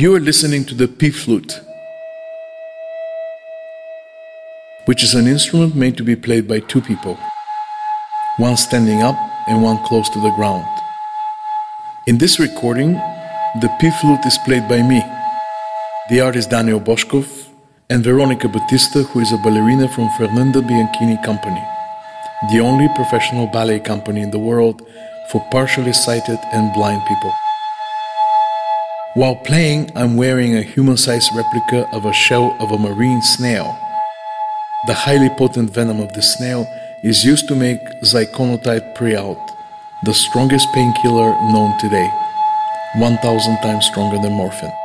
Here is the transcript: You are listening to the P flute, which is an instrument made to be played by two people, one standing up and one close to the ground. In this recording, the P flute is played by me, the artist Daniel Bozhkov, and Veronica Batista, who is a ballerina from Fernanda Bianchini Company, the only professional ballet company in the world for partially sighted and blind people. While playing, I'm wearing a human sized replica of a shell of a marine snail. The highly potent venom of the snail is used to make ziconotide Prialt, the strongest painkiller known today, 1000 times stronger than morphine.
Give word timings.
You 0.00 0.14
are 0.16 0.20
listening 0.20 0.64
to 0.64 0.74
the 0.74 0.88
P 0.88 1.10
flute, 1.10 1.60
which 4.86 5.02
is 5.02 5.14
an 5.14 5.26
instrument 5.26 5.76
made 5.76 5.98
to 5.98 6.02
be 6.02 6.16
played 6.16 6.48
by 6.48 6.60
two 6.60 6.80
people, 6.80 7.18
one 8.38 8.56
standing 8.56 9.02
up 9.02 9.14
and 9.46 9.62
one 9.62 9.76
close 9.84 10.08
to 10.08 10.20
the 10.22 10.32
ground. 10.36 10.64
In 12.06 12.16
this 12.16 12.40
recording, 12.40 12.94
the 13.60 13.68
P 13.78 13.90
flute 14.00 14.24
is 14.24 14.38
played 14.46 14.66
by 14.70 14.80
me, 14.80 15.04
the 16.08 16.22
artist 16.22 16.48
Daniel 16.48 16.80
Bozhkov, 16.80 17.28
and 17.90 18.02
Veronica 18.02 18.48
Batista, 18.48 19.02
who 19.02 19.20
is 19.20 19.30
a 19.32 19.42
ballerina 19.44 19.86
from 19.86 20.08
Fernanda 20.16 20.62
Bianchini 20.62 21.22
Company, 21.22 21.62
the 22.50 22.60
only 22.60 22.88
professional 22.96 23.48
ballet 23.48 23.80
company 23.80 24.22
in 24.22 24.30
the 24.30 24.38
world 24.38 24.80
for 25.30 25.46
partially 25.50 25.92
sighted 25.92 26.38
and 26.54 26.72
blind 26.72 27.02
people. 27.06 27.34
While 29.14 29.34
playing, 29.34 29.90
I'm 29.96 30.16
wearing 30.16 30.56
a 30.56 30.62
human 30.62 30.96
sized 30.96 31.34
replica 31.34 31.88
of 31.92 32.04
a 32.04 32.12
shell 32.12 32.56
of 32.60 32.70
a 32.70 32.78
marine 32.78 33.20
snail. 33.22 33.76
The 34.86 34.94
highly 34.94 35.28
potent 35.30 35.70
venom 35.70 35.98
of 35.98 36.12
the 36.12 36.22
snail 36.22 36.64
is 37.02 37.24
used 37.24 37.48
to 37.48 37.56
make 37.56 37.80
ziconotide 38.04 38.94
Prialt, 38.94 39.44
the 40.04 40.14
strongest 40.14 40.68
painkiller 40.72 41.34
known 41.50 41.76
today, 41.80 42.08
1000 42.98 43.56
times 43.56 43.84
stronger 43.86 44.22
than 44.22 44.32
morphine. 44.32 44.79